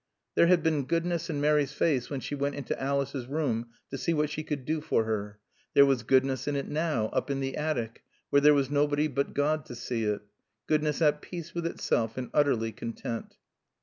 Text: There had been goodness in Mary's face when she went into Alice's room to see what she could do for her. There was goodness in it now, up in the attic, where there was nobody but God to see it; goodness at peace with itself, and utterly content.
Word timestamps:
There 0.33 0.47
had 0.47 0.63
been 0.63 0.85
goodness 0.85 1.29
in 1.29 1.39
Mary's 1.39 1.73
face 1.73 2.09
when 2.09 2.21
she 2.21 2.33
went 2.33 2.55
into 2.55 2.81
Alice's 2.81 3.27
room 3.27 3.67
to 3.91 3.99
see 3.99 4.15
what 4.15 4.31
she 4.31 4.41
could 4.41 4.65
do 4.65 4.81
for 4.81 5.03
her. 5.03 5.37
There 5.75 5.85
was 5.85 6.01
goodness 6.01 6.47
in 6.47 6.55
it 6.55 6.67
now, 6.67 7.09
up 7.09 7.29
in 7.29 7.39
the 7.39 7.55
attic, 7.55 8.01
where 8.31 8.41
there 8.41 8.55
was 8.55 8.71
nobody 8.71 9.05
but 9.07 9.35
God 9.35 9.63
to 9.67 9.75
see 9.75 10.05
it; 10.05 10.23
goodness 10.65 11.03
at 11.03 11.21
peace 11.21 11.53
with 11.53 11.67
itself, 11.67 12.17
and 12.17 12.31
utterly 12.33 12.71
content. 12.71 13.35